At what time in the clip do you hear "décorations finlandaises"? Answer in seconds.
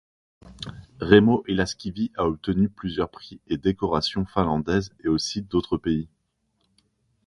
3.59-4.89